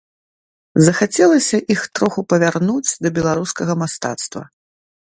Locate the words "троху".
1.99-2.19